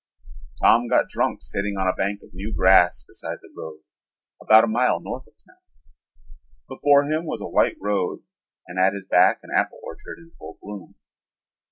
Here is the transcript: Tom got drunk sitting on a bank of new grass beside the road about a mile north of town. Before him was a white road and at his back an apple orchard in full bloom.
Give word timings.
Tom 0.59 0.87
got 0.87 1.09
drunk 1.09 1.43
sitting 1.43 1.77
on 1.77 1.87
a 1.87 1.93
bank 1.93 2.21
of 2.23 2.33
new 2.33 2.51
grass 2.51 3.03
beside 3.07 3.37
the 3.43 3.53
road 3.55 3.81
about 4.41 4.63
a 4.63 4.67
mile 4.67 4.99
north 4.99 5.27
of 5.27 5.33
town. 5.47 5.59
Before 6.67 7.03
him 7.03 7.23
was 7.23 7.39
a 7.39 7.45
white 7.47 7.77
road 7.79 8.23
and 8.67 8.79
at 8.79 8.93
his 8.93 9.05
back 9.05 9.41
an 9.43 9.51
apple 9.55 9.79
orchard 9.83 10.17
in 10.17 10.31
full 10.39 10.57
bloom. 10.59 10.95